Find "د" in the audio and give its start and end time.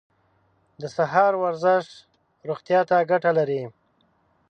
0.81-0.83